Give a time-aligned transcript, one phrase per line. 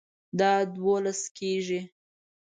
[0.39, 1.81] دا دوولس کیږي